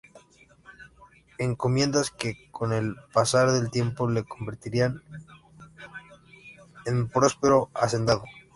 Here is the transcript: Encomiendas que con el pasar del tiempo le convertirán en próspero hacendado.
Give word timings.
Encomiendas 1.37 2.09
que 2.09 2.49
con 2.49 2.73
el 2.73 2.95
pasar 3.13 3.51
del 3.51 3.69
tiempo 3.69 4.09
le 4.09 4.23
convertirán 4.23 5.03
en 6.87 7.07
próspero 7.07 7.69
hacendado. 7.75 8.23